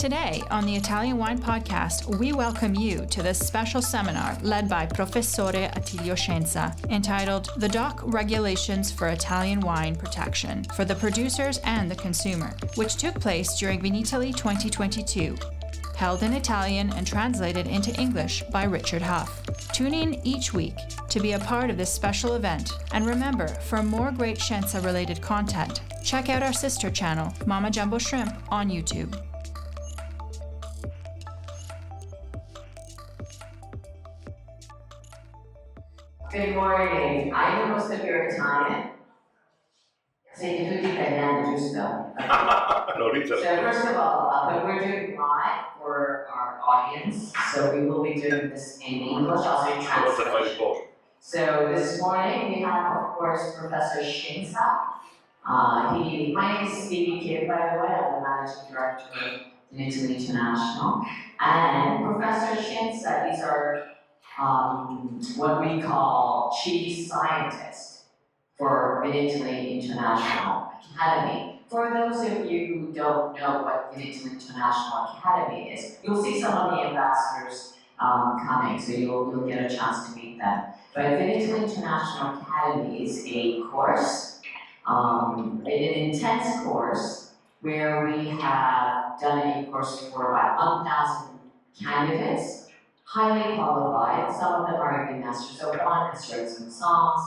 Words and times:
Today 0.00 0.42
on 0.50 0.64
the 0.64 0.76
Italian 0.76 1.18
Wine 1.18 1.38
Podcast, 1.38 2.06
we 2.18 2.32
welcome 2.32 2.74
you 2.74 3.04
to 3.10 3.22
this 3.22 3.38
special 3.38 3.82
seminar 3.82 4.34
led 4.40 4.66
by 4.66 4.86
Professore 4.86 5.52
Attilio 5.52 6.14
Scienza 6.14 6.74
entitled 6.88 7.50
The 7.58 7.68
DOC 7.68 8.00
Regulations 8.04 8.90
for 8.90 9.08
Italian 9.08 9.60
Wine 9.60 9.94
Protection 9.94 10.64
for 10.74 10.86
the 10.86 10.94
Producers 10.94 11.58
and 11.64 11.90
the 11.90 11.96
Consumer, 11.96 12.56
which 12.76 12.96
took 12.96 13.20
place 13.20 13.58
during 13.58 13.78
Vinitaly 13.82 14.34
2022 14.34 15.36
held 15.96 16.22
in 16.22 16.32
Italian 16.32 16.90
and 16.94 17.06
translated 17.06 17.66
into 17.66 17.94
English 18.00 18.42
by 18.44 18.64
Richard 18.64 19.02
Huff. 19.02 19.42
Tune 19.74 19.92
in 19.92 20.18
each 20.26 20.54
week 20.54 20.76
to 21.10 21.20
be 21.20 21.32
a 21.32 21.38
part 21.40 21.68
of 21.68 21.76
this 21.76 21.92
special 21.92 22.36
event, 22.36 22.72
and 22.92 23.04
remember, 23.04 23.48
for 23.48 23.82
more 23.82 24.10
great 24.10 24.38
Scienza 24.38 24.82
related 24.82 25.20
content, 25.20 25.82
check 26.02 26.30
out 26.30 26.42
our 26.42 26.54
sister 26.54 26.90
channel, 26.90 27.34
Mama 27.44 27.70
Jumbo 27.70 27.98
Shrimp, 27.98 28.34
on 28.48 28.70
YouTube. 28.70 29.14
Good 36.30 36.54
morning. 36.54 37.32
I 37.34 37.58
know 37.58 37.74
most 37.74 37.90
of 37.90 38.04
you 38.04 38.12
are 38.12 38.28
Italian. 38.28 38.90
Siete 40.32 40.70
tutti 40.70 40.86
italiani, 40.86 41.42
giusto? 41.50 42.14
no, 42.98 43.10
Richard. 43.10 43.42
So 43.42 43.56
first 43.56 43.88
of 43.88 43.96
all, 43.96 44.30
uh, 44.30 44.46
but 44.46 44.64
we're 44.64 44.78
doing 44.78 45.18
live 45.18 45.74
for 45.76 46.26
our 46.32 46.60
audience, 46.62 47.32
so 47.52 47.74
we 47.74 47.84
will 47.90 48.04
be 48.04 48.14
doing 48.14 48.48
this 48.48 48.78
in 48.78 49.02
English, 49.10 49.44
also 49.44 49.74
in 49.74 49.84
Cosa 49.84 50.22
fai 50.30 50.44
di 50.46 50.54
translation. 50.54 50.86
So 51.18 51.68
this 51.74 52.00
morning 52.00 52.52
we 52.54 52.60
have, 52.62 52.96
of 52.96 53.18
course, 53.18 53.58
Professor 53.58 54.00
Shinsa. 54.00 55.02
Uh, 55.44 55.98
he, 55.98 56.32
my 56.32 56.62
name 56.62 56.70
is 56.70 56.84
Stevie 56.84 57.18
Kidd, 57.18 57.48
by 57.48 57.74
the 57.74 57.82
way, 57.82 57.90
I'm 57.90 58.14
the 58.14 58.20
managing 58.22 58.70
director 58.70 59.10
of 59.18 59.40
Italy 59.74 60.14
International. 60.14 61.02
And 61.40 62.04
Professor 62.06 62.54
Shinsa 62.62 63.34
is 63.34 63.42
our, 63.42 63.82
um, 64.38 65.20
what 65.36 65.60
we 65.60 65.82
call 65.82 66.56
chief 66.62 67.08
scientist 67.08 68.02
for 68.56 69.04
Italy 69.06 69.80
International 69.80 70.72
Academy. 70.94 71.60
For 71.68 71.92
those 71.94 72.20
of 72.26 72.50
you 72.50 72.66
who 72.66 72.92
don't 72.92 73.38
know 73.38 73.62
what 73.62 73.92
Italy 73.96 74.32
International 74.32 75.16
Academy 75.16 75.72
is, 75.72 75.98
you'll 76.02 76.22
see 76.22 76.40
some 76.40 76.52
of 76.52 76.70
the 76.70 76.86
ambassadors 76.88 77.74
um, 77.98 78.38
coming, 78.46 78.80
so 78.80 78.92
you'll, 78.92 79.30
you'll 79.30 79.46
get 79.46 79.70
a 79.70 79.74
chance 79.74 80.08
to 80.08 80.16
meet 80.16 80.38
them. 80.38 80.64
But 80.94 81.04
Vinitaly 81.04 81.62
International 81.62 82.40
Academy 82.40 83.04
is 83.04 83.24
a 83.26 83.62
course, 83.70 84.40
um, 84.86 85.62
an 85.64 85.70
intense 85.70 86.64
course 86.64 87.30
where 87.60 88.06
we 88.06 88.28
have 88.28 89.20
done 89.20 89.64
a 89.64 89.66
course 89.70 90.08
for 90.10 90.32
about 90.32 90.58
1,000 90.84 91.38
candidates, 91.78 92.59
highly 93.10 93.56
qualified. 93.56 94.32
Some 94.32 94.54
of 94.54 94.66
them 94.68 94.76
are 94.76 95.08
even 95.08 95.20
masters 95.20 95.60
has 95.60 96.32
written 96.32 96.48
some 96.48 96.70
songs. 96.70 97.20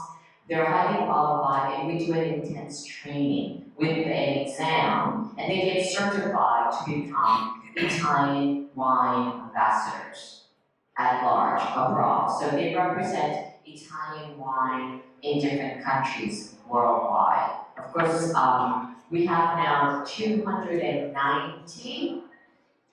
They're 0.48 0.64
highly 0.64 1.04
qualified, 1.04 1.78
and 1.78 1.88
we 1.88 2.06
do 2.06 2.14
an 2.14 2.24
intense 2.24 2.86
training 2.86 3.66
with 3.76 3.90
an 3.90 4.10
exam, 4.10 5.34
and 5.36 5.50
they 5.50 5.74
get 5.74 5.86
certified 5.86 6.72
to 6.72 6.90
become 6.90 7.62
Italian 7.76 8.70
wine 8.74 9.42
ambassadors 9.42 10.44
at 10.96 11.22
large 11.22 11.60
abroad. 11.60 12.28
So 12.40 12.48
they 12.50 12.74
represent 12.74 13.48
Italian 13.66 14.38
wine 14.38 15.02
in 15.22 15.40
different 15.40 15.84
countries 15.84 16.54
worldwide. 16.68 17.58
Of 17.76 17.92
course, 17.92 18.32
um, 18.34 18.96
we 19.10 19.26
have 19.26 19.58
now 19.58 20.02
290 20.06 22.22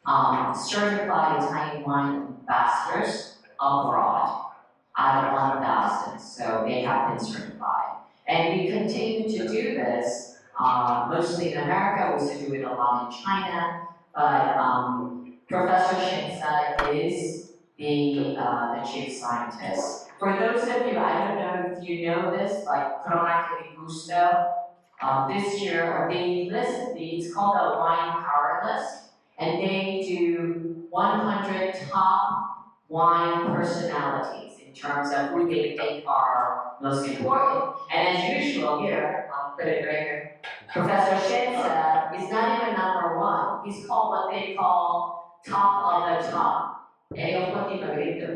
um, 0.05 0.55
certified 0.55 1.44
Italian 1.44 1.84
wine 1.84 2.16
ambassadors 2.39 3.38
abroad 3.59 4.51
out 4.97 5.25
of 5.25 5.62
1,000. 5.62 6.19
So 6.19 6.63
they 6.66 6.81
have 6.81 7.09
been 7.09 7.25
certified. 7.25 7.97
And 8.28 8.59
we 8.59 8.67
continue 8.69 9.29
to 9.38 9.47
do 9.47 9.75
this 9.75 10.39
uh, 10.59 11.07
mostly 11.09 11.53
in 11.53 11.59
America. 11.59 12.17
We 12.17 12.31
used 12.31 12.45
do 12.47 12.53
it 12.53 12.63
a 12.63 12.73
lot 12.73 13.12
in 13.12 13.23
China. 13.23 13.88
But 14.13 14.57
um, 14.57 15.38
Professor 15.47 15.95
Shinsa 15.95 16.94
is 16.94 17.51
the, 17.78 18.35
uh, 18.38 18.75
the 18.75 18.88
chief 18.88 19.13
scientist. 19.13 20.07
For 20.19 20.38
those 20.38 20.63
of 20.63 20.85
you, 20.85 20.97
I 20.97 21.28
don't 21.28 21.38
know 21.39 21.78
if 21.78 21.88
you 21.88 22.07
know 22.07 22.31
this, 22.31 22.66
like 22.66 23.03
Cronaca 23.03 23.75
Gusto, 23.75 24.53
um, 25.01 25.33
this 25.33 25.59
year, 25.59 26.07
they 26.12 26.47
list, 26.51 26.91
it's 26.95 27.33
called 27.33 27.56
a 27.56 27.79
wine 27.79 28.23
power 28.23 28.62
list, 28.63 29.10
and 29.41 29.59
they 29.59 30.06
do 30.07 30.85
100 30.91 31.74
top 31.90 32.74
wine 32.90 33.47
personalities 33.47 34.59
in 34.63 34.72
terms 34.72 35.09
of 35.12 35.29
who 35.29 35.50
they 35.50 35.75
think 35.75 36.06
are 36.07 36.74
most 36.79 37.07
important. 37.07 37.74
And 37.91 38.18
as 38.18 38.46
usual 38.46 38.81
here, 38.84 39.30
I'll 39.34 39.56
put 39.57 39.66
it 39.66 39.85
right 39.85 40.00
here, 40.00 40.31
Professor 40.72 41.16
Shenza 41.28 42.16
is 42.16 42.31
not 42.31 42.62
even 42.62 42.75
number 42.75 43.18
one, 43.18 43.66
he's 43.66 43.85
called 43.88 44.09
what 44.12 44.31
they 44.31 44.53
call 44.53 45.41
top 45.46 45.94
of 45.94 46.24
the 46.24 46.31
top. 46.31 46.78
Io 47.18 47.44
un 47.44 47.51
po' 47.51 47.68
di 47.68 47.80
marito 47.81 48.28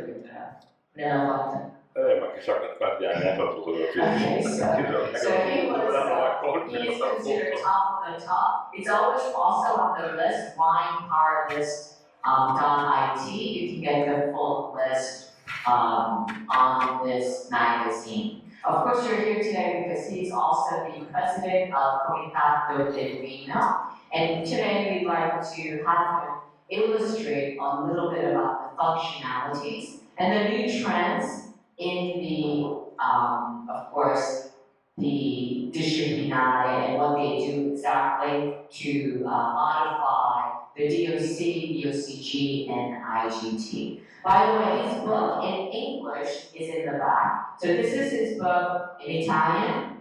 nella 0.96 1.24
volta. 1.24 1.75
Eh, 1.98 2.20
ma 2.20 2.30
chissà 2.34 2.60
che 2.60 2.76
quanti 2.78 3.06
anni 3.06 3.26
ha 3.26 3.36
fatto 3.36 3.62
quello 3.62 3.86
film. 3.86 4.06
Okay, 4.06 4.42
so- 4.44 5.16
So 5.16 5.30
he 5.48 5.66
was, 5.72 5.80
Dovranno 5.80 6.66
uh, 6.66 6.68
he 6.68 6.90
is 6.92 7.00
considered 7.02 7.54
top 7.64 8.04
of 8.06 8.20
the 8.20 8.26
top. 8.26 8.70
It's 8.74 8.90
always 8.90 9.22
also 9.34 9.80
on 9.80 10.02
the 10.02 10.12
list, 10.18 10.58
wine 10.58 11.08
power 11.08 11.48
list, 11.56 12.04
um, 12.26 12.54
dot 12.60 13.16
IT. 13.16 13.32
You 13.32 13.82
can 13.82 13.82
get 13.82 14.08
the 14.08 14.32
full 14.34 14.76
list, 14.76 15.32
um, 15.66 16.26
on 16.50 17.08
this 17.08 17.50
magazine. 17.50 18.42
Of 18.66 18.84
course, 18.84 19.08
you're 19.08 19.22
here 19.22 19.42
today 19.42 19.86
because 19.88 20.10
he's 20.10 20.34
also 20.34 20.92
the 20.92 21.06
president 21.14 21.74
of 21.74 22.02
Comitato 22.08 22.92
del 22.92 23.22
Vino. 23.22 23.88
And 24.12 24.46
today 24.46 25.00
we'd 25.00 25.08
like 25.08 25.40
to 25.56 25.84
have 25.86 26.24
him 26.24 26.34
illustrate 26.68 27.58
a 27.58 27.82
little 27.86 28.12
bit 28.12 28.26
about 28.26 28.76
the 28.76 28.84
functionalities 28.84 30.00
and 30.18 30.34
the 30.34 30.50
new 30.50 30.84
trends 30.84 31.45
in 31.78 32.20
the, 32.20 33.04
um, 33.04 33.68
of 33.70 33.92
course, 33.92 34.50
the 34.98 35.70
disciplinare 35.74 36.90
and 36.90 36.98
what 36.98 37.18
they 37.18 37.46
do 37.46 37.72
exactly 37.74 38.56
to 38.72 39.24
uh, 39.26 39.30
modify 39.30 40.52
the 40.76 40.88
DOC, 40.88 41.40
DOCG, 41.84 42.70
and 42.70 43.04
IGT. 43.04 44.00
By 44.24 44.52
the 44.52 44.60
way, 44.60 44.88
his 44.88 45.04
book 45.04 45.44
in 45.44 45.68
English 45.68 46.48
is 46.54 46.76
in 46.76 46.86
the 46.86 46.98
back. 46.98 47.60
So 47.60 47.68
this 47.68 47.94
is 47.94 48.12
his 48.12 48.40
book 48.40 48.98
in 49.06 49.18
Italian. 49.18 49.96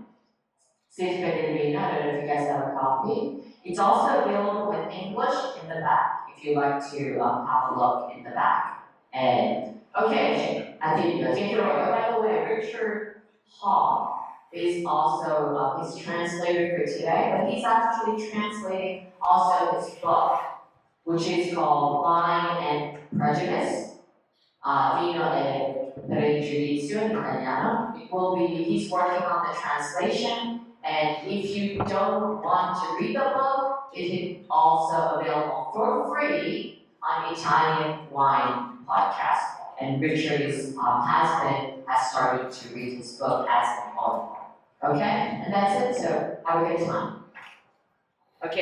Pellegrino, 0.96 1.78
I 1.80 1.90
don't 1.90 2.06
know 2.06 2.10
if 2.14 2.22
you 2.22 2.28
guys 2.28 2.48
have 2.48 2.68
a 2.68 2.72
copy. 2.72 3.42
It's 3.64 3.78
also 3.78 4.22
available 4.22 4.72
in 4.72 4.90
English 4.90 5.34
in 5.60 5.68
the 5.68 5.76
back, 5.76 6.28
if 6.34 6.44
you'd 6.44 6.56
like 6.56 6.88
to 6.92 7.18
um, 7.18 7.46
have 7.46 7.72
a 7.72 7.78
look 7.78 8.12
in 8.16 8.22
the 8.22 8.30
back. 8.30 8.84
And, 9.12 9.73
okay, 10.06 10.76
I 10.80 11.00
think, 11.00 11.24
I 11.24 11.34
think 11.34 11.52
you're 11.52 11.62
right. 11.62 11.90
By 11.90 12.14
the 12.14 12.22
way, 12.22 12.56
Richard 12.56 13.22
Hall 13.46 14.26
is 14.52 14.84
also 14.86 15.56
uh, 15.56 15.84
his 15.84 15.96
translator 16.02 16.76
for 16.78 16.84
today, 16.84 17.36
but 17.36 17.50
he's 17.50 17.64
actually 17.64 18.30
translating 18.30 19.06
also 19.20 19.78
his 19.78 19.94
book, 19.96 20.40
which 21.04 21.26
is 21.26 21.54
called 21.54 22.04
Wine 22.04 22.64
and 22.64 22.98
Prejudice. 23.18 23.92
Uh, 24.66 25.12
Vino 25.12 25.20
e 25.20 25.92
Pregiudizio 26.08 27.02
in 27.02 27.10
Italiano. 27.10 27.92
It 28.00 28.10
will 28.10 28.34
be, 28.34 28.46
he's 28.46 28.90
working 28.90 29.22
on 29.22 29.46
the 29.46 29.60
translation, 29.60 30.60
and 30.82 31.18
if 31.26 31.54
you 31.54 31.78
don't 31.84 32.42
want 32.42 32.80
to 32.80 32.96
read 32.98 33.14
the 33.14 33.30
book, 33.34 33.90
it 33.92 34.00
is 34.00 34.46
also 34.48 35.20
available 35.20 35.70
for 35.74 36.08
free 36.08 36.82
on 37.02 37.34
Italian 37.34 38.10
Wine 38.10 38.78
Podcast. 38.88 39.53
And 39.84 40.00
Richard 40.00 40.40
is, 40.40 40.74
um, 40.78 41.02
has 41.06 41.42
been, 41.42 41.82
has 41.86 42.10
started 42.10 42.50
to 42.50 42.74
read 42.74 42.96
his 42.96 43.18
book 43.18 43.46
as 43.48 43.68
an 43.78 43.92
audible. 43.98 44.38
Okay? 44.82 45.42
And 45.44 45.52
that's 45.52 45.98
it, 45.98 46.02
so 46.02 46.38
have 46.46 46.62
a 46.64 46.68
good 46.76 46.86
time. 46.86 47.24
Ok, 48.42 48.56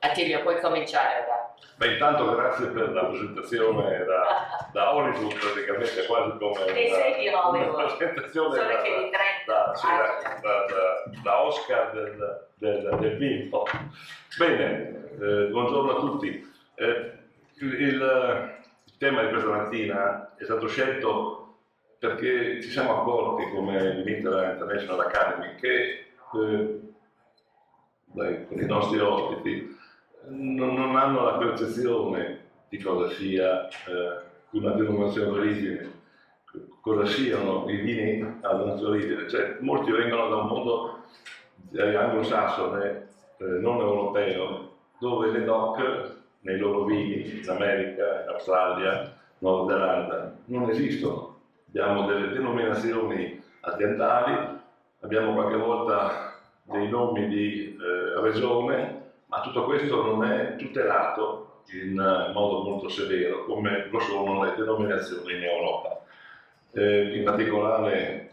Attilio, 0.00 0.42
puoi 0.42 0.60
cominciare 0.60 1.24
ora. 1.26 1.54
Beh, 1.76 1.92
intanto 1.94 2.34
grazie 2.34 2.66
per 2.68 2.90
la 2.92 3.04
presentazione 3.06 4.04
da, 4.04 4.68
da 4.72 4.94
Hollywood, 4.94 5.34
praticamente 5.38 6.06
quasi 6.06 6.38
come 6.38 6.64
Che 6.72 6.90
sei 6.92 7.20
di 7.20 7.28
una, 7.28 7.48
una 7.48 7.58
Hollywood? 7.58 7.96
presentazione 7.96 8.56
da, 8.56 8.64
da, 9.46 9.74
sì, 9.74 9.86
da, 9.86 10.40
da- 10.40 10.64
da- 10.66 11.20
da 11.22 11.40
Oscar 11.42 11.90
del, 11.92 12.48
del, 12.56 12.96
del 13.00 13.16
vino. 13.16 13.62
Bene, 14.38 15.08
eh, 15.20 15.48
buongiorno 15.50 15.90
a 15.96 16.00
tutti. 16.00 16.52
Eh, 16.76 17.12
il 17.60 18.62
tema 18.98 19.22
di 19.22 19.28
questa 19.28 19.50
mattina 19.50 20.34
è 20.36 20.44
stato 20.44 20.66
scelto 20.66 21.56
perché 21.98 22.60
ci 22.62 22.68
siamo 22.68 23.00
accorti 23.00 23.50
come 23.50 24.02
Vinitera 24.02 24.52
International 24.52 25.00
Academy 25.00 25.54
che 25.56 26.06
eh, 26.34 26.80
con 28.12 28.60
i 28.60 28.66
nostri 28.66 28.98
ospiti 29.00 29.76
non, 30.28 30.74
non 30.74 30.96
hanno 30.96 31.24
la 31.24 31.38
percezione 31.38 32.42
di 32.68 32.78
cosa 32.78 33.08
sia 33.14 33.68
eh, 33.68 34.22
una 34.50 34.70
denominazione 34.72 35.30
d'origine, 35.30 35.92
cosa 36.80 37.06
siano 37.06 37.68
i 37.68 37.76
vini 37.76 38.20
a 38.40 38.52
denominazione 38.52 38.96
d'origine. 38.96 39.28
Cioè, 39.28 39.56
molti 39.60 39.90
vengono 39.90 40.28
da 40.28 40.36
un 40.36 40.46
mondo 40.46 40.98
eh, 41.72 41.94
anglosassone, 41.94 43.08
eh, 43.38 43.44
non 43.44 43.80
europeo, 43.80 44.72
dove 44.98 45.30
le 45.30 45.44
DOC 45.44 46.22
nei 46.44 46.58
loro 46.58 46.84
vini, 46.84 47.40
in 47.42 47.48
America, 47.48 48.22
in 48.22 48.28
Australia, 48.28 49.14
Nuova 49.38 49.72
Zelanda, 49.72 50.36
non 50.46 50.68
esistono. 50.70 51.40
Abbiamo 51.68 52.06
delle 52.06 52.28
denominazioni 52.28 53.42
aziendali, 53.60 54.58
abbiamo 55.00 55.32
qualche 55.32 55.56
volta 55.56 56.38
dei 56.64 56.88
nomi 56.88 57.28
di 57.28 57.76
eh, 57.76 58.20
regione, 58.20 59.02
ma 59.26 59.40
tutto 59.40 59.64
questo 59.64 60.02
non 60.02 60.24
è 60.24 60.56
tutelato 60.56 61.62
in 61.72 61.94
modo 61.94 62.62
molto 62.62 62.88
severo 62.88 63.46
come 63.46 63.88
lo 63.90 63.98
sono 64.00 64.44
le 64.44 64.54
denominazioni 64.54 65.34
in 65.36 65.42
Europa. 65.42 66.02
Eh, 66.72 67.16
in 67.16 67.24
particolare 67.24 68.30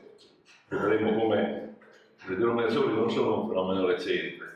vedremo 0.68 1.18
come 1.18 1.76
le 2.28 2.36
denominazioni 2.36 2.94
non 2.94 3.10
sono 3.10 3.42
un 3.42 3.48
fenomeno 3.48 3.88
recente, 3.88 4.51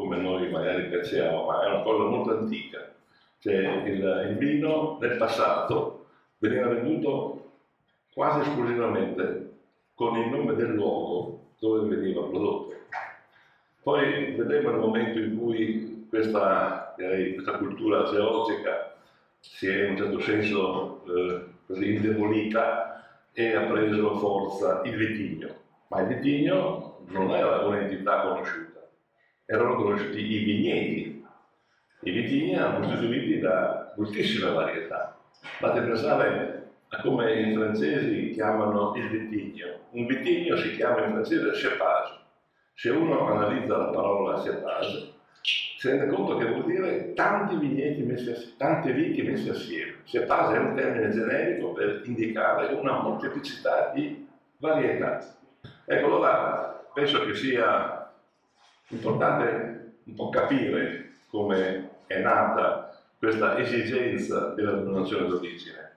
come 0.00 0.16
noi 0.16 0.48
magari 0.48 0.84
pensiamo, 0.84 1.44
ma 1.44 1.62
è 1.62 1.66
una 1.68 1.82
cosa 1.82 2.04
molto 2.04 2.38
antica. 2.38 2.90
Cioè 3.38 3.54
il, 3.84 4.28
il 4.30 4.36
vino 4.38 4.96
nel 4.98 5.18
passato 5.18 6.06
veniva 6.38 6.68
venduto 6.68 7.50
quasi 8.14 8.40
esclusivamente 8.40 9.50
con 9.94 10.16
il 10.16 10.28
nome 10.28 10.54
del 10.54 10.72
luogo 10.72 11.48
dove 11.58 11.94
veniva 11.94 12.22
prodotto. 12.22 12.74
Poi 13.82 14.34
vedremo 14.36 14.70
il 14.70 14.76
momento 14.78 15.18
in 15.18 15.38
cui 15.38 16.06
questa, 16.08 16.94
direi, 16.96 17.34
questa 17.34 17.58
cultura 17.58 18.04
geologica 18.04 18.96
si 19.38 19.68
è 19.68 19.84
in 19.84 19.90
un 19.90 19.96
certo 19.98 20.20
senso 20.20 21.02
eh, 21.06 21.44
così 21.66 21.94
indebolita 21.94 23.04
e 23.32 23.54
ha 23.54 23.66
preso 23.66 24.16
forza 24.16 24.80
il 24.84 24.96
vitigno. 24.96 25.48
Ma 25.88 26.00
il 26.00 26.08
vitigno 26.08 27.00
non 27.08 27.30
era 27.30 27.66
un'entità 27.66 28.22
conosciuta, 28.22 28.69
erano 29.50 29.74
conosciuti 29.74 30.20
i 30.20 30.44
vigneti. 30.44 31.24
I 32.02 32.10
vitigni 32.12 32.52
erano 32.52 32.86
costituiti 32.86 33.40
da 33.40 33.92
moltissime 33.96 34.52
varietà. 34.52 35.18
Fate 35.58 35.80
pensare 35.80 36.70
a 36.88 37.00
come 37.02 37.32
i 37.32 37.54
francesi 37.54 38.30
chiamano 38.30 38.94
il 38.94 39.08
vitigno. 39.08 39.66
Un 39.90 40.06
vitigno 40.06 40.56
si 40.56 40.76
chiama 40.76 41.04
in 41.04 41.12
francese 41.12 41.52
cepage. 41.54 42.18
Se 42.74 42.90
uno 42.90 43.26
analizza 43.26 43.76
la 43.76 43.86
parola 43.86 44.40
cepage, 44.40 45.14
si 45.42 45.88
rende 45.88 46.14
conto 46.14 46.36
che 46.36 46.46
vuol 46.46 46.66
dire 46.66 47.12
tanti 47.14 47.56
vigneti 47.56 48.02
messi 48.02 48.30
assieme, 48.30 48.54
tante 48.56 48.92
vitti 48.92 49.22
messi 49.22 49.48
assieme. 49.48 49.96
Cepage 50.04 50.56
è 50.56 50.60
un 50.60 50.76
termine 50.76 51.10
generico 51.10 51.72
per 51.72 52.02
indicare 52.04 52.72
una 52.74 53.02
molteplicità 53.02 53.90
di 53.92 54.28
varietà. 54.58 55.18
Ecco, 55.86 56.06
allora 56.06 56.86
penso 56.94 57.24
che 57.26 57.34
sia 57.34 57.99
importante 58.90 59.92
un 60.04 60.14
po' 60.14 60.28
capire 60.30 61.12
come 61.28 61.88
è 62.06 62.18
nata 62.18 63.00
questa 63.18 63.58
esigenza 63.58 64.54
della 64.54 64.72
denominazione 64.72 65.28
d'origine. 65.28 65.88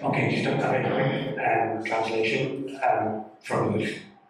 Okay, 0.00 0.30
just 0.30 0.46
a 0.46 0.56
very 0.56 0.82
quick 0.84 1.36
um, 1.38 1.82
translation 1.84 2.78
um, 2.82 3.24
from 3.40 3.78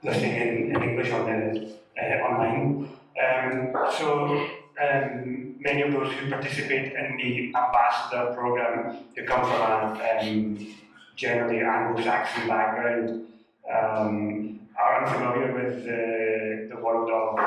listening 0.03 0.37
in, 0.37 0.75
in 0.75 0.83
English 0.83 1.13
on 1.13 1.25
the 1.25 1.79
uh, 1.97 2.29
online. 2.29 2.89
Um, 3.17 3.73
so 3.97 4.49
um, 4.81 5.55
many 5.61 5.83
of 5.83 5.93
those 5.93 6.13
who 6.15 6.29
participate 6.29 6.93
in 6.93 7.17
the 7.17 7.53
ambassador 7.57 8.35
program, 8.35 8.97
they 9.15 9.23
come 9.23 9.45
from 9.45 9.61
a 9.61 10.21
um, 10.21 10.75
generally 11.15 11.61
Anglo-Saxon 11.61 12.49
background, 12.49 13.27
um, 13.71 14.61
are 14.79 15.05
unfamiliar 15.05 15.53
with 15.55 15.85
the, 15.85 16.69
the 16.75 16.81
world 16.83 17.11
of 17.11 17.39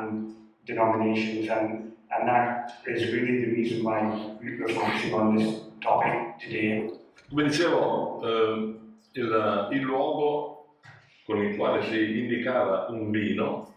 Italian 0.00 0.36
denominations, 0.64 1.48
and, 1.48 1.92
and 2.10 2.28
that 2.28 2.72
is 2.86 3.12
really 3.12 3.44
the 3.44 3.52
reason 3.52 3.84
why 3.84 4.02
we're 4.40 4.68
focusing 4.68 5.14
on 5.14 5.36
this 5.36 5.60
topic 5.80 6.38
today. 6.38 6.90
Come 7.28 7.44
dicevo, 7.44 8.20
eh, 8.22 8.74
il, 9.12 9.68
il 9.72 9.80
luogo 9.80 10.78
con 11.26 11.38
il 11.38 11.56
quale 11.56 11.82
si 11.82 12.18
indicava 12.20 12.86
un 12.90 13.10
vino 13.10 13.72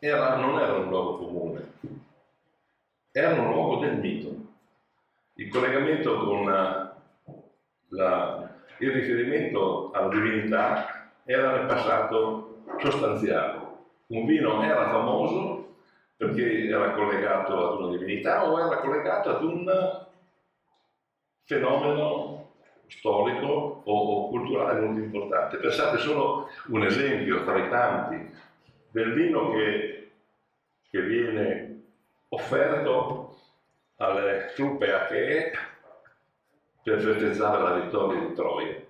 era, 0.00 0.36
non 0.36 0.58
era 0.58 0.74
un 0.74 0.88
luogo 0.88 1.18
comune, 1.18 1.72
era 3.12 3.40
un 3.40 3.48
luogo 3.50 3.84
del 3.84 3.98
mito. 3.98 4.34
Il 5.34 5.50
collegamento 5.50 6.24
con 6.24 6.44
la, 6.46 6.96
la, 7.90 8.50
il 8.78 8.90
riferimento 8.90 9.92
alla 9.92 10.08
divinità 10.08 11.10
era 11.24 11.56
nel 11.56 11.66
passato 11.66 12.62
sostanziale. 12.78 13.67
Un 14.08 14.24
vino 14.24 14.62
era 14.62 14.90
famoso 14.90 15.76
perché 16.16 16.66
era 16.66 16.92
collegato 16.92 17.72
ad 17.72 17.80
una 17.80 17.96
divinità 17.96 18.48
o 18.48 18.58
era 18.58 18.80
collegato 18.80 19.30
ad 19.30 19.44
un 19.44 20.06
fenomeno 21.44 22.52
storico 22.88 23.82
o, 23.84 23.92
o 23.92 24.28
culturale 24.28 24.80
molto 24.80 25.00
importante. 25.00 25.58
Pensate 25.58 25.98
solo 25.98 26.48
un 26.68 26.84
esempio 26.84 27.44
tra 27.44 27.58
i 27.58 27.68
tanti 27.68 28.30
del 28.90 29.12
vino 29.12 29.50
che, 29.50 30.10
che 30.90 31.02
viene 31.02 31.82
offerto 32.28 33.36
alle 33.96 34.52
truppe 34.54 34.92
achee 34.92 35.52
per 36.82 37.00
festeggiare 37.00 37.62
la 37.62 37.74
vittoria 37.74 38.20
di 38.20 38.34
Troia. 38.34 38.82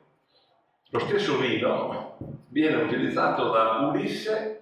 Lo 0.91 0.99
stesso 1.01 1.37
vino 1.39 2.17
viene 2.49 2.83
utilizzato 2.83 3.51
da 3.51 3.89
Ulisse 3.89 4.58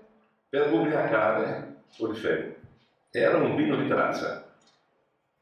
per 0.56 0.72
ubriacare 0.72 1.74
Polifemo. 1.98 2.54
Era 3.10 3.36
un 3.36 3.56
vino 3.56 3.76
di 3.76 3.86
traccia. 3.88 4.42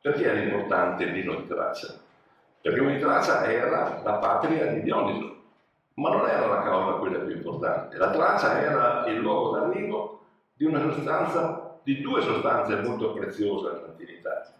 Perché 0.00 0.24
era 0.24 0.40
importante 0.40 1.04
il 1.04 1.12
vino 1.12 1.36
di 1.36 1.46
traccia? 1.46 1.94
Perché 2.60 2.80
Unitracia 2.80 3.44
era 3.44 4.00
la 4.02 4.14
patria 4.14 4.66
di 4.72 4.82
Dioniso, 4.82 5.36
ma 5.94 6.10
non 6.10 6.28
era 6.28 6.46
la 6.46 6.62
causa 6.62 6.98
quella 6.98 7.18
più 7.18 7.36
importante. 7.36 7.96
La 7.96 8.10
traccia 8.10 8.60
era 8.60 9.06
il 9.06 9.18
luogo 9.18 9.56
d'arrivo 9.56 10.20
di 10.52 10.64
una 10.64 10.80
sostanza, 10.80 11.78
di 11.84 12.00
due 12.00 12.20
sostanze 12.20 12.80
molto 12.82 13.12
preziose 13.12 13.72
nell'antichità. 13.72 14.52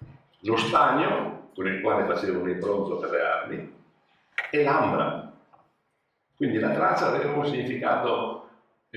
Lo 0.43 0.57
stagno, 0.57 1.49
con 1.55 1.67
il 1.67 1.81
quale 1.81 2.05
facevano 2.05 2.49
il 2.49 2.59
bronzo 2.59 2.99
per 2.99 3.11
le 3.11 3.21
armi, 3.21 3.75
e 4.51 4.63
l'ambra. 4.63 5.33
Quindi 6.37 6.59
la 6.61 6.71
traccia 6.71 7.09
aveva 7.09 7.33
un 7.33 7.45
significato 7.45 8.44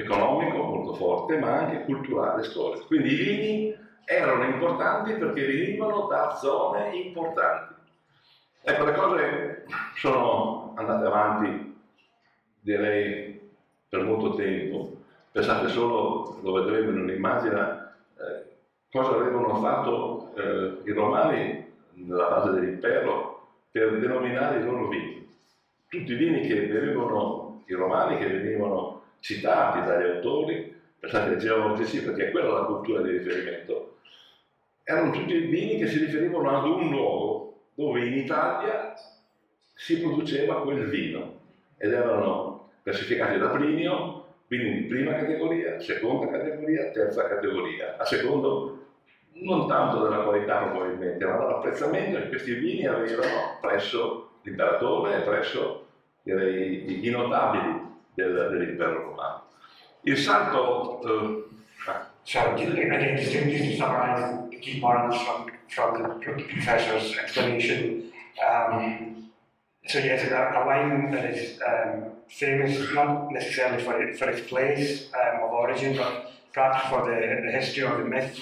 economico 0.01 0.57
molto 0.57 0.93
forte, 0.93 1.39
ma 1.39 1.57
anche 1.57 1.83
culturale, 1.83 2.43
storico. 2.43 2.85
Quindi 2.85 3.13
i 3.13 3.15
vini 3.15 3.75
erano 4.05 4.43
importanti 4.43 5.13
perché 5.13 5.45
venivano 5.45 6.05
da 6.05 6.35
zone 6.35 6.95
importanti. 6.95 7.73
Ecco, 8.61 8.85
le 8.85 8.93
cose 8.93 9.65
sono 9.95 10.73
andate 10.75 11.05
avanti, 11.05 11.75
direi, 12.59 13.39
per 13.89 14.03
molto 14.03 14.35
tempo. 14.35 14.95
Pensate 15.31 15.67
solo, 15.69 16.37
lo 16.41 16.51
vedremo 16.53 16.91
in 16.91 16.99
un'immagine, 16.99 17.93
eh, 18.19 18.45
cosa 18.91 19.15
avevano 19.15 19.55
fatto 19.55 20.33
eh, 20.35 20.81
i 20.83 20.91
romani 20.91 21.65
nella 21.93 22.27
fase 22.27 22.51
dell'impero 22.51 23.47
per 23.71 23.97
denominare 23.99 24.59
i 24.59 24.63
loro 24.63 24.87
vini. 24.89 25.27
Tutti 25.87 26.11
i 26.11 26.15
vini 26.15 26.47
che 26.47 26.67
venivano, 26.67 27.63
i 27.65 27.73
romani 27.73 28.17
che 28.17 28.27
venivano 28.27 28.96
citati 29.19 29.85
dagli 29.87 30.15
autori, 30.15 30.75
pensate 30.99 31.31
ai 31.31 31.39
geologici, 31.39 32.03
perché 32.03 32.27
è 32.27 32.31
quella 32.31 32.53
la 32.53 32.65
cultura 32.65 33.01
di 33.01 33.17
riferimento, 33.17 33.95
erano 34.83 35.11
tutti 35.11 35.37
vini 35.37 35.77
che 35.77 35.87
si 35.87 35.99
riferivano 35.99 36.49
ad 36.49 36.65
un 36.65 36.89
luogo 36.89 37.55
dove 37.73 38.05
in 38.05 38.17
Italia 38.17 38.93
si 39.75 39.99
produceva 39.99 40.61
quel 40.61 40.87
vino 40.87 41.35
ed 41.77 41.91
erano 41.91 42.69
classificati 42.83 43.37
da 43.37 43.49
Plinio, 43.49 44.23
quindi 44.47 44.81
di 44.81 44.87
prima 44.87 45.13
categoria, 45.13 45.79
seconda 45.79 46.27
categoria, 46.27 46.89
terza 46.89 47.27
categoria, 47.27 47.97
a 47.97 48.05
secondo 48.05 48.85
non 49.33 49.67
tanto 49.67 50.01
della 50.01 50.23
qualità 50.23 50.63
probabilmente, 50.63 51.25
ma 51.25 51.35
dall'apprezzamento 51.35 52.17
che 52.17 52.29
questi 52.29 52.53
vini 52.53 52.87
avevano 52.87 53.57
presso 53.61 54.29
l'imperatore 54.43 55.17
e 55.17 55.21
presso 55.21 55.85
direi, 56.23 57.05
i 57.05 57.09
notabili 57.09 57.95
del, 58.17 58.49
dell'impero 58.51 59.03
romano. 59.03 59.43
Il 60.01 60.17
salto... 60.17 60.99
Uh, 61.01 61.43
ah. 61.87 62.09
so, 62.23 62.55
again, 62.55 63.17
just 63.17 63.31
to, 63.31 63.49
just 63.49 63.63
to 63.63 63.77
summarize 63.77 64.49
key 64.59 64.79
points 64.79 65.17
from 65.21 65.51
from 65.69 66.01
the 66.01 66.43
professor's 66.45 67.15
explanation. 67.17 68.11
Um, 68.45 69.29
so 69.85 69.99
yes, 69.99 70.29
a, 70.31 70.59
a 70.59 70.65
wine 70.65 71.11
that 71.11 71.25
is 71.25 71.59
um, 71.61 72.05
famous 72.29 72.93
not 72.93 73.31
necessarily 73.31 73.83
for, 73.83 74.01
it, 74.01 74.17
for 74.17 74.29
its 74.29 74.47
place 74.47 75.09
um, 75.13 75.43
of 75.43 75.51
origin, 75.51 75.97
but 75.97 76.31
perhaps 76.53 76.89
for 76.89 77.05
the, 77.05 77.41
the 77.45 77.51
history 77.51 77.83
or 77.83 77.97
the 77.97 78.05
myth 78.05 78.39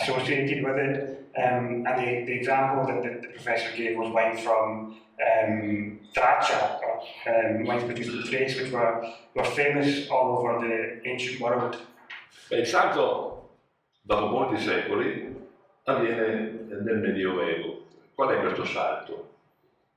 associated 0.00 0.64
with 0.64 0.76
it. 0.76 1.26
Um, 1.36 1.84
and 1.86 2.00
the, 2.00 2.24
the 2.24 2.32
example 2.32 2.86
that 2.86 3.02
the, 3.02 3.20
the, 3.20 3.32
professor 3.32 3.68
gave 3.76 3.96
was 3.98 4.10
wine 4.10 4.38
from 4.38 4.96
um, 5.20 6.00
Traccia, 6.14 6.78
um, 7.26 7.66
wines 7.66 7.84
produced 7.84 8.10
in 8.10 8.22
Thrace, 8.22 8.60
which 8.60 8.72
were, 8.72 9.06
were 9.34 9.44
famous 9.44 10.08
all 10.10 10.38
over 10.38 10.66
the 10.66 11.08
ancient 11.08 11.40
world. 11.40 11.76
Il 12.50 12.66
salto, 12.66 13.50
dopo 14.02 14.26
molti 14.28 14.62
secoli, 14.62 15.36
avviene 15.84 16.66
nel 16.68 16.98
Medioevo. 16.98 17.84
Qual 18.14 18.30
è 18.30 18.40
questo 18.40 18.64
salto? 18.64 19.34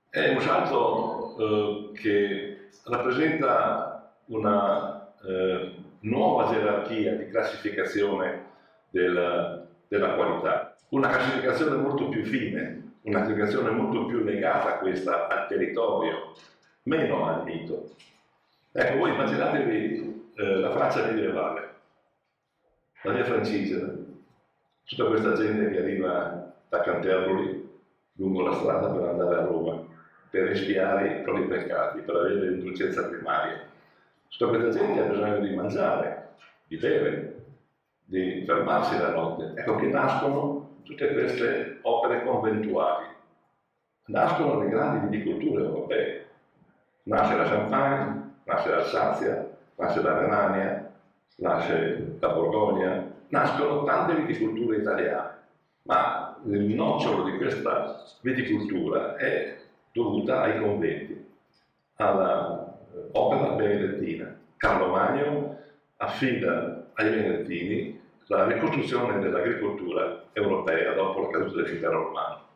È 0.10 0.28
un 0.30 0.42
salto 0.42 1.38
eh, 1.40 2.00
che 2.00 2.70
rappresenta 2.86 4.14
una 4.26 5.14
eh, 5.26 5.74
nuova 6.02 6.52
gerarchia 6.52 7.14
di 7.14 7.30
classificazione 7.30 8.48
del, 8.90 9.69
della 9.90 10.14
qualità, 10.14 10.78
una 10.90 11.10
classificazione 11.10 11.76
molto 11.76 12.08
più 12.08 12.24
fine, 12.24 12.94
una 13.02 13.20
classificazione 13.20 13.72
molto 13.72 14.06
più 14.06 14.24
legata 14.24 14.76
a 14.76 14.78
questa, 14.78 15.28
al 15.28 15.48
territorio, 15.48 16.34
meno 16.84 17.26
al 17.28 17.44
mito. 17.44 17.96
Ecco, 18.72 18.98
voi 18.98 19.12
immaginatevi 19.12 20.32
eh, 20.36 20.56
la 20.60 20.72
Francia 20.72 21.06
medievale, 21.06 21.70
la 23.02 23.14
via 23.14 23.26
Francigena, 23.26 23.92
tutta 24.86 25.06
questa 25.06 25.34
gente 25.34 25.72
che 25.72 25.80
arriva 25.80 26.54
da 26.70 26.82
Canterbury 26.82 27.68
lungo 28.14 28.48
la 28.48 28.54
strada 28.54 28.90
per 28.90 29.04
andare 29.08 29.36
a 29.36 29.46
Roma, 29.46 29.82
per 30.30 30.52
espiare 30.52 31.20
i 31.20 31.22
propri 31.24 31.48
peccati, 31.48 32.02
per 32.02 32.16
avere 32.16 32.52
l'indulgenza 32.52 33.08
primaria. 33.08 33.68
Tutta 34.28 34.48
questa 34.50 34.80
gente 34.80 35.02
ha 35.02 35.10
bisogno 35.10 35.40
di 35.40 35.56
mangiare, 35.56 36.36
di 36.68 36.78
bere, 36.78 37.39
di 38.10 38.44
fermarsi 38.44 38.98
la 38.98 39.12
notte. 39.12 39.54
Ecco 39.56 39.76
che 39.76 39.86
nascono 39.86 40.70
tutte 40.82 41.14
queste 41.14 41.78
opere 41.82 42.24
conventuali. 42.24 43.06
Nascono 44.06 44.60
le 44.60 44.70
grandi 44.70 45.08
viticolture 45.08 45.64
europee. 45.64 46.26
Nasce 47.04 47.36
la 47.36 47.44
Champagne, 47.44 48.32
nasce 48.44 48.70
l'Alsazia, 48.70 49.48
nasce 49.76 50.02
la 50.02 50.18
Renania, 50.18 50.92
nasce 51.38 52.16
la 52.20 52.30
Borgogna, 52.30 53.08
nascono 53.28 53.84
tante 53.84 54.16
viticolture 54.16 54.78
italiane, 54.78 55.34
ma 55.84 56.36
il 56.46 56.62
nocciolo 56.62 57.24
di 57.24 57.38
questa 57.38 57.96
viticoltura 58.22 59.16
è 59.16 59.56
dovuta 59.92 60.42
ai 60.42 60.60
conventi, 60.60 61.24
all'opera 61.98 63.52
benedettina. 63.52 64.34
Carlo 64.58 64.88
Magno 64.88 65.56
affida 65.98 66.82
ai 66.94 67.10
benedettini 67.10 67.99
la 68.30 68.46
ricostruzione 68.46 69.20
dell'agricoltura 69.20 70.24
europea 70.34 70.94
dopo 70.94 71.22
la 71.22 71.30
caduta 71.30 71.62
dell'impero 71.62 72.04
romano. 72.04 72.48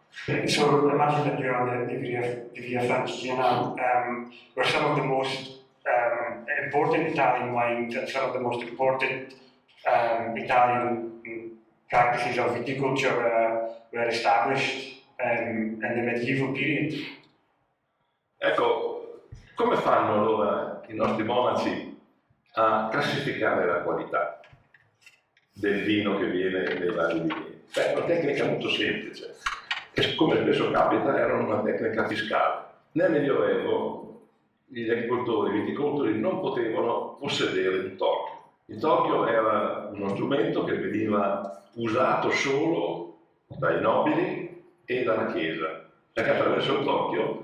So 0.46 0.88
imagine 0.90 1.24
that 1.24 1.40
you're 1.40 1.56
on 1.56 1.88
the, 1.88 1.92
the 1.92 2.00
Via, 2.00 2.22
the 2.54 2.62
Via 2.62 2.82
Francigena, 2.84 3.74
um, 3.74 4.32
where 4.54 4.68
some 4.68 4.86
of 4.86 4.98
the 4.98 5.04
most 5.04 5.62
um, 5.88 6.46
important 6.64 7.08
Italian 7.08 7.54
wines 7.54 7.96
and 7.96 8.08
some 8.08 8.26
of 8.26 8.34
the 8.34 8.40
most 8.40 8.62
important 8.62 9.34
um, 9.88 10.38
Italian 10.38 11.58
practices 11.90 12.38
of 12.38 12.52
viticulture 12.52 13.16
were, 13.16 13.74
were 13.92 14.08
established 14.08 15.02
um, 15.24 15.82
in 15.82 15.96
the 15.96 16.04
medieval 16.04 16.54
period. 16.54 16.94
Ecco, 18.38 19.22
come 19.56 19.78
fanno 19.78 20.14
allora 20.14 20.82
i 20.88 20.94
nostri 20.94 21.24
monaci 21.24 22.00
a 22.56 22.90
classificare 22.92 23.66
la 23.66 23.82
qualità 23.82 24.43
del 25.54 25.84
vino 25.84 26.18
che 26.18 26.26
viene 26.26 26.64
dai 26.64 26.92
vari 26.92 27.20
vini? 27.20 27.62
Beh, 27.74 27.92
è 27.92 27.96
una 27.96 28.06
tecnica 28.06 28.46
molto 28.46 28.70
semplice 28.70 29.36
e 29.94 30.16
come 30.16 30.38
spesso 30.38 30.72
capita 30.72 31.18
era 31.18 31.36
una 31.36 31.62
tecnica 31.62 32.08
fiscale. 32.08 32.66
Nel 32.94 33.12
Medioevo 33.12 34.04
gli 34.68 34.90
agricoltori, 34.90 35.56
i 35.56 35.62
viticoltori 35.62 36.20
non 36.20 36.40
potevano 36.40 37.16
possedere 37.20 37.78
un 37.78 37.96
torchio. 37.96 38.42
Il 38.66 38.80
torchio 38.80 39.28
era 39.28 39.90
uno 39.92 40.10
strumento 40.10 40.64
che 40.64 40.78
veniva 40.78 41.64
usato 41.74 42.32
solo 42.32 43.18
dai 43.48 43.82
nobili 43.82 44.64
e 44.86 45.04
dalla 45.04 45.32
Chiesa, 45.32 45.90
perché 46.12 46.32
attraverso 46.32 46.80
il 46.80 46.86
torchio 46.86 47.44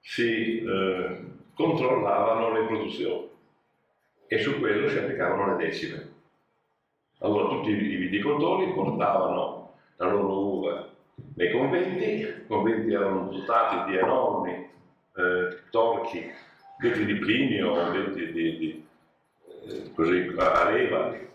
si 0.00 0.62
eh, 0.62 1.20
controllavano 1.54 2.52
le 2.52 2.66
produzioni 2.66 3.28
e 4.26 4.38
su 4.38 4.58
quello 4.58 4.88
si 4.88 4.96
applicavano 4.96 5.56
le 5.56 5.64
decime. 5.64 6.09
Allora 7.22 7.48
tutti 7.48 7.70
i 7.70 7.96
viticoltori 7.96 8.72
portavano 8.72 9.72
la 9.96 10.06
loro 10.06 10.56
uva 10.56 10.88
nei 11.34 11.50
conventi, 11.50 12.04
i 12.04 12.46
conventi 12.46 12.92
erano 12.92 13.28
dotati 13.30 13.90
di 13.90 13.96
enormi 13.98 14.52
eh, 14.52 15.58
torchi, 15.70 16.30
detti 16.78 17.04
di 17.04 17.14
Plinio, 17.16 17.90
detti 17.90 18.32
di, 18.32 18.56
di 18.56 18.84
eh, 19.68 19.90
così, 19.94 20.32
Areva, 20.36 21.12
eh, 21.12 21.28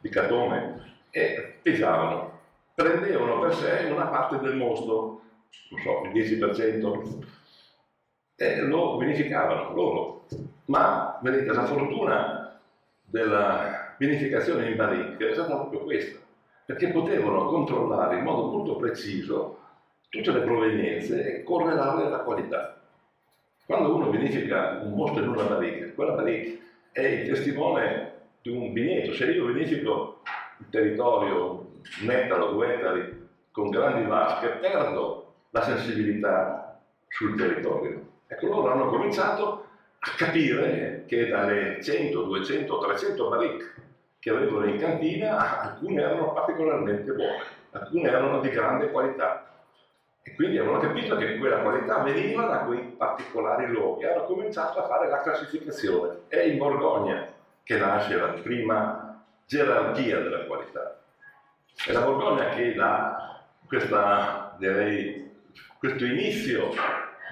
di 0.00 0.08
Catone, 0.08 0.94
e 1.10 1.54
pesavano, 1.62 2.38
prendevano 2.74 3.40
per 3.40 3.54
sé 3.54 3.88
una 3.90 4.06
parte 4.06 4.38
del 4.38 4.56
mosto, 4.56 5.20
non 5.70 5.80
so, 5.80 6.02
il 6.04 6.12
10%, 6.12 7.18
e 8.36 8.60
lo 8.60 8.98
vinificavano 8.98 9.74
loro. 9.74 10.26
Ma 10.66 11.18
vedete, 11.22 11.52
la 11.52 11.64
fortuna 11.64 12.58
della 13.04 13.85
vinificazione 13.98 14.70
in 14.70 14.76
barrique 14.76 15.30
è 15.30 15.32
stata 15.32 15.54
proprio 15.54 15.80
questa, 15.80 16.18
perché 16.64 16.88
potevano 16.88 17.46
controllare 17.46 18.18
in 18.18 18.24
modo 18.24 18.46
molto 18.46 18.76
preciso 18.76 19.58
tutte 20.08 20.32
le 20.32 20.40
provenienze 20.40 21.36
e 21.36 21.42
correlarle 21.42 22.06
alla 22.06 22.20
qualità. 22.20 22.80
Quando 23.64 23.94
uno 23.94 24.10
vinifica 24.10 24.80
un 24.82 24.94
mosto 24.94 25.20
in 25.20 25.28
una 25.28 25.42
barrique, 25.42 25.92
quella 25.94 26.12
barrique 26.12 26.58
è 26.92 27.00
il 27.00 27.28
testimone 27.28 28.12
di 28.42 28.50
un 28.50 28.72
vigneto. 28.72 29.12
Se 29.12 29.26
io 29.26 29.46
vinifico 29.46 30.22
il 30.58 30.68
territorio 30.70 31.66
un 32.02 32.10
ettaro, 32.10 32.52
due 32.52 32.74
ettari 32.74 33.28
con 33.50 33.70
grandi 33.70 34.06
vasche, 34.06 34.48
perdo 34.60 35.34
la 35.50 35.62
sensibilità 35.62 36.78
sul 37.08 37.36
territorio. 37.36 38.02
Ecco, 38.26 38.46
loro 38.46 38.72
hanno 38.72 38.86
cominciato 38.86 39.64
a 39.98 40.10
capire 40.16 41.04
che 41.06 41.28
dalle 41.28 41.82
100, 41.82 42.22
200, 42.22 42.78
300 42.78 43.28
barrique 43.28 43.72
che 44.26 44.32
avevano 44.32 44.66
in 44.66 44.76
cantina, 44.80 45.60
alcune 45.60 46.02
erano 46.02 46.32
particolarmente 46.32 47.12
buone, 47.12 47.44
alcune 47.70 48.08
erano 48.08 48.40
di 48.40 48.48
grande 48.48 48.90
qualità. 48.90 49.46
E 50.24 50.34
quindi 50.34 50.58
avevano 50.58 50.80
capito 50.80 51.16
che 51.16 51.38
quella 51.38 51.60
qualità 51.60 52.02
veniva 52.02 52.44
da 52.46 52.58
quei 52.64 52.80
particolari 52.96 53.68
luoghi. 53.68 54.04
Hanno 54.04 54.24
cominciato 54.24 54.80
a 54.80 54.88
fare 54.88 55.08
la 55.08 55.20
classificazione. 55.20 56.22
È 56.26 56.40
in 56.40 56.58
Borgogna 56.58 57.24
che 57.62 57.78
nasce 57.78 58.16
la 58.16 58.30
prima 58.42 59.24
gerarchia 59.46 60.18
della 60.18 60.44
qualità. 60.46 60.98
È 61.86 61.92
la 61.92 62.00
Borgogna 62.00 62.48
che 62.48 62.74
dà 62.74 63.44
questa, 63.64 64.56
direi, 64.58 65.36
questo 65.78 66.04
inizio 66.04 66.70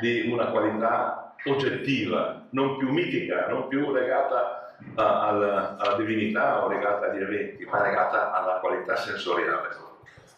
di 0.00 0.30
una 0.30 0.46
qualità 0.46 1.34
oggettiva, 1.46 2.46
non 2.50 2.76
più 2.76 2.92
mitica, 2.92 3.48
non 3.48 3.66
più 3.66 3.90
legata 3.90 4.60
a, 4.60 4.63
alla, 4.94 5.76
alla, 5.78 5.96
divinità 5.96 6.64
o 6.64 6.68
legata 6.68 7.10
agli 7.10 7.22
eventi, 7.22 7.64
ma 7.64 7.82
legata 7.82 8.32
alla 8.32 8.60
qualità 8.60 8.96
sensoriale. 8.96 9.82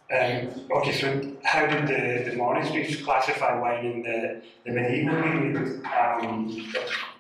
Um, 0.09 0.67
okay, 0.71 0.93
so 0.93 1.09
how 1.43 1.67
did 1.67 1.89
the, 1.89 2.31
the 2.31 2.37
monasteries 2.37 3.03
classify 3.03 3.59
wine 3.59 3.85
in 3.85 4.03
the, 4.03 4.41
the 4.65 4.71
medieval 4.71 5.21
period? 5.21 5.83
Um, 5.85 6.73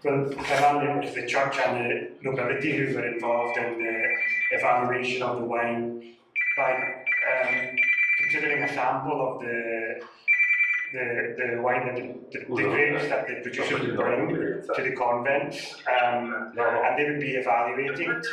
well, 0.04 0.30
primarily 0.36 0.92
it 0.92 1.04
was 1.04 1.14
the 1.14 1.26
church 1.26 1.58
and 1.58 1.76
the 1.76 2.10
nobility 2.22 2.76
who 2.76 2.94
were 2.94 3.04
involved 3.04 3.58
in 3.58 3.78
the 3.82 4.04
evaluation 4.52 5.22
of 5.22 5.38
the 5.38 5.44
wine 5.44 6.14
by 6.56 6.74
um, 6.74 7.76
considering 8.18 8.62
a 8.62 8.72
sample 8.72 9.34
of 9.34 9.40
the 9.40 10.00
the, 10.92 11.34
the 11.36 11.62
wine 11.62 11.86
that 11.86 11.96
the, 11.96 12.38
the, 12.38 12.44
the 12.54 12.62
grapes 12.62 13.08
that 13.08 13.26
the 13.26 13.34
producers 13.42 13.80
would 13.80 13.96
bring 13.96 14.28
to 14.28 14.82
the 14.82 14.94
convents, 14.94 15.76
um, 15.86 16.52
and 16.56 16.98
they 16.98 17.04
would 17.10 17.20
be 17.20 17.32
evaluated. 17.32 18.24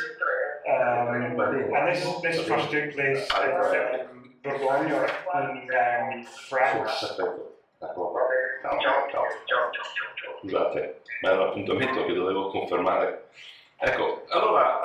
Um, 0.66 1.38
and 1.38 1.88
this, 1.88 2.04
this 2.22 2.46
first 2.48 2.70
took 2.70 2.92
place 2.92 3.28
in 3.42 3.50
um, 3.50 4.32
Bourgogne 4.42 4.90
in 4.90 5.68
um, 5.70 6.24
France. 6.48 7.16
Ciao, 7.80 8.80
ciao, 8.80 9.08
ciao. 9.10 9.26
Scusate, 10.40 11.00
ma 11.22 11.30
era 11.30 11.42
un 11.42 11.48
appuntamento 11.48 12.04
che 12.06 12.14
dovevo 12.14 12.48
confermare. 12.48 13.28
Ecco, 13.76 14.24
allora, 14.30 14.80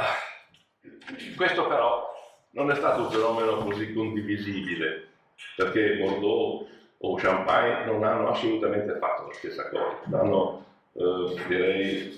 questo 1.37 1.67
però 1.67 2.13
non 2.51 2.71
è 2.71 2.75
stato 2.75 3.01
un 3.03 3.11
fenomeno 3.11 3.57
così 3.57 3.93
condivisibile, 3.93 5.07
perché 5.55 5.95
Bordeaux 5.95 6.67
o 7.01 7.15
Champagne 7.15 7.85
non 7.85 8.03
hanno 8.03 8.29
assolutamente 8.29 8.97
fatto 8.97 9.27
la 9.27 9.33
stessa 9.33 9.69
cosa, 9.69 10.17
hanno, 10.17 10.65
eh, 10.93 11.43
direi, 11.47 12.15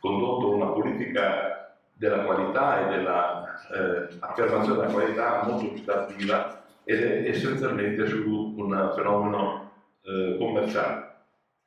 condotto 0.00 0.54
una 0.54 0.66
politica 0.66 1.74
della 1.92 2.24
qualità 2.24 2.80
e 2.80 2.96
dell'affermazione 2.96 4.72
eh, 4.72 4.76
della 4.76 4.92
qualità 4.92 5.42
molto 5.44 5.72
più 5.72 5.84
tardiva 5.84 6.62
ed 6.84 7.02
è 7.02 7.28
essenzialmente 7.28 8.06
su 8.06 8.54
un 8.56 8.92
fenomeno 8.94 9.70
eh, 10.02 10.36
commerciale. 10.38 11.12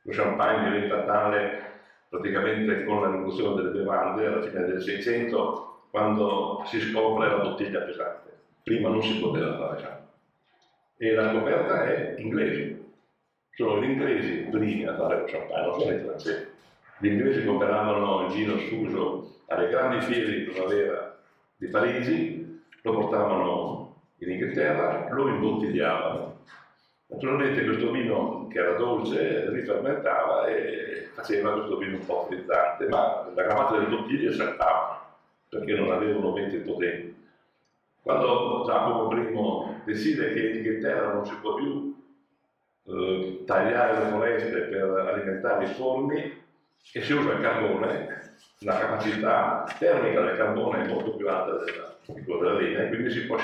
Lo 0.03 0.13
champagne 0.13 0.69
diventa 0.69 1.03
tale 1.03 1.65
praticamente 2.09 2.85
con 2.85 3.01
la 3.01 3.11
riduzione 3.11 3.55
delle 3.55 3.77
bevande 3.77 4.25
alla 4.25 4.41
fine 4.41 4.65
del 4.65 4.81
600 4.81 5.87
quando 5.89 6.63
si 6.65 6.79
scopre 6.79 7.29
la 7.29 7.37
bottiglia 7.37 7.81
pesante. 7.81 8.31
Prima 8.63 8.89
non 8.89 9.01
si 9.01 9.19
poteva 9.19 9.57
fare 9.57 9.81
champagne. 9.81 10.06
E 10.99 11.13
la 11.13 11.29
scoperta 11.31 11.85
è 11.85 12.15
inglese. 12.17 12.85
Sono 13.51 13.79
gli 13.79 13.89
inglesi 13.91 14.47
primi 14.49 14.83
a 14.85 14.95
fare 14.95 15.25
champagne, 15.25 15.65
non 15.67 15.79
sono 15.79 15.95
i 15.95 15.99
francesi. 15.99 16.47
Gli 16.99 17.07
inglesi 17.07 17.41
che 17.43 17.49
operavano 17.49 18.25
il 18.25 18.33
vino 18.33 18.57
sfuso 18.57 19.41
alle 19.47 19.69
grandi 19.69 20.03
fiere 20.05 20.31
di 20.31 20.43
primavera 20.45 21.15
di 21.55 21.67
Parigi, 21.67 22.61
lo 22.81 22.91
portavano 22.91 23.93
in 24.17 24.31
Inghilterra, 24.31 25.07
lo 25.11 25.27
imbottigliavano. 25.27 26.39
Naturalmente 27.09 27.63
questo 27.63 27.91
vino 27.91 28.47
che 28.47 28.57
era 28.57 28.73
dolce 28.73 29.51
rifermentava 29.51 30.47
e 30.47 31.09
faceva 31.13 31.53
questo 31.53 31.77
vino 31.77 31.97
un 31.97 32.05
po' 32.05 32.25
frizzante, 32.27 32.87
ma 32.87 33.23
la 33.35 33.43
grammatica 33.43 33.79
delle 33.79 33.95
bottiglie 33.95 34.33
saltava 34.33 35.15
perché 35.47 35.73
non 35.73 35.91
avevano 35.91 36.33
venti 36.33 36.57
potenti. 36.57 37.15
Quando 38.07 38.63
Giacomo 38.65 39.13
I 39.13 39.81
decide 39.83 40.33
che 40.33 40.39
in 40.39 40.55
Inghilterra 40.55 41.11
non 41.11 41.25
si 41.25 41.35
può 41.41 41.55
più 41.55 41.93
eh, 42.85 43.43
tagliare 43.45 43.99
le 43.99 44.09
foreste 44.11 44.61
per 44.61 44.89
alimentare 45.09 45.65
i 45.65 45.73
forni 45.73 46.33
e 46.93 47.01
si 47.01 47.11
usa 47.11 47.33
il 47.33 47.41
carbone, 47.41 48.07
la 48.59 48.77
capacità 48.77 49.65
termica 49.77 50.21
del 50.21 50.37
carbone 50.37 50.85
è 50.85 50.87
molto 50.87 51.17
più 51.17 51.27
alta 51.27 51.51
della, 51.65 51.93
di 52.05 52.23
quella 52.23 52.53
della 52.55 52.83
e 52.83 52.87
quindi 52.87 53.11
si 53.11 53.25
può 53.25 53.35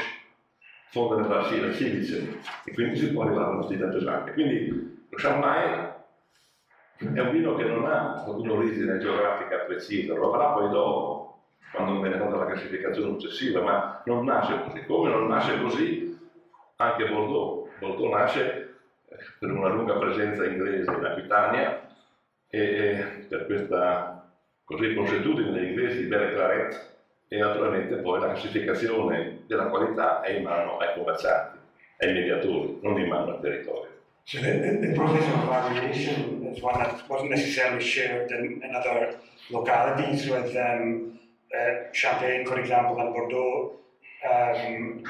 fondere 0.91 1.27
la, 1.27 1.67
la 1.67 1.73
silice 1.73 2.39
e 2.63 2.73
quindi 2.73 2.95
si 2.95 3.11
può 3.11 3.23
arrivare 3.23 3.51
alla 3.51 3.63
stiglia 3.63 3.89
pesante. 3.89 4.31
Quindi 4.31 4.69
lo 4.69 5.17
champagne 5.17 5.91
è 7.13 7.19
un 7.19 7.31
vino 7.31 7.53
che 7.55 7.65
non 7.65 7.85
ha 7.85 8.23
un'origine 8.27 8.97
geografica 8.97 9.57
precisa, 9.65 10.13
lo 10.13 10.33
avrà 10.33 10.53
poi 10.53 10.69
dopo, 10.69 11.22
quando 11.71 12.01
viene 12.01 12.17
fatta 12.17 12.35
la 12.35 12.45
classificazione 12.45 13.19
successiva, 13.19 13.61
ma 13.61 14.01
non 14.05 14.25
nasce 14.25 14.61
così. 14.63 14.85
Come 14.85 15.09
non 15.09 15.27
nasce 15.27 15.61
così 15.61 16.19
anche 16.77 17.07
Bordeaux. 17.07 17.69
Bordeaux 17.79 18.11
nasce 18.11 18.75
eh, 19.09 19.15
per 19.39 19.51
una 19.51 19.69
lunga 19.69 19.97
presenza 19.97 20.45
inglese 20.45 20.91
in 20.91 21.05
Aquitania 21.05 21.87
e 22.49 23.25
per 23.27 23.45
questa 23.45 24.31
così 24.63 24.93
consuetudine 24.93 25.51
degli 25.51 25.69
inglesi 25.69 25.97
di 26.03 26.07
bere 26.07 26.33
claret 26.33 26.91
e 27.27 27.37
naturalmente 27.37 27.95
poi 27.95 28.19
la 28.19 28.27
classificazione 28.27 29.43
della 29.47 29.65
qualità 29.65 30.21
è 30.21 30.31
in 30.31 30.43
mano 30.43 30.77
ai 30.77 30.93
commercianti, 30.93 31.57
ai 31.99 32.13
mediatori, 32.13 32.77
non 32.81 32.99
in 32.99 33.07
mano 33.07 33.31
al 33.31 33.41
territorio. 33.41 33.91
So 34.25 34.39
the, 34.39 34.51
the, 34.53 34.87
the 34.87 34.93
process 34.93 35.25
of 35.33 35.49
variation 35.49 36.47
is 36.47 36.61
one 36.61 36.77
that 36.77 37.03
wasn't 37.09 37.31
necessarily 37.31 37.83
shared 37.83 38.31
in, 38.31 38.61
in 38.63 38.73
other 38.73 39.19
localities 39.49 40.29
with 40.29 40.55
um, 40.55 41.19
uh, 41.57 41.91
Champagne, 41.91 42.45
for 42.45 42.59
example, 42.59 42.99
and 42.99 43.13
Bordeaux, 43.13 43.73
um, 44.29 45.03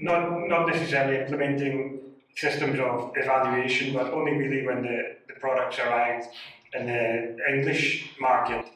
not, 0.00 0.48
not 0.48 0.66
necessarily 0.68 1.18
implementing 1.20 2.00
systems 2.36 2.78
of 2.78 3.12
evaluation, 3.16 3.94
but 3.94 4.12
only 4.12 4.32
really 4.32 4.66
when 4.66 4.82
the, 4.82 5.16
the 5.28 5.34
products 5.40 5.78
arrived 5.78 6.26
in 6.74 6.86
the 6.86 7.36
English 7.48 8.10
market. 8.20 8.66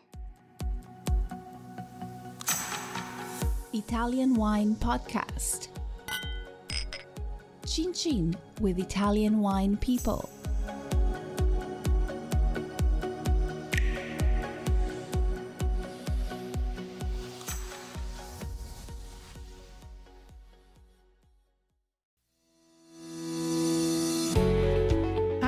Italian 3.72 4.34
Wine 4.34 4.76
Podcast. 4.76 5.68
Chin 7.66 7.92
Chin 7.92 8.36
with 8.60 8.78
Italian 8.78 9.40
Wine 9.40 9.76
People. 9.76 10.30